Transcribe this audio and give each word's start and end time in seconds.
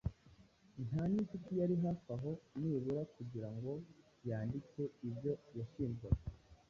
nta 0.87 1.03
n’incuti 1.11 1.51
yari 1.61 1.75
hafi 1.83 2.07
aho 2.15 2.31
nibura 2.59 3.01
kugira 3.15 3.49
ngo 3.55 3.71
yandike 4.29 4.83
ibyo 5.09 5.33
yashinjwaga 5.57 6.25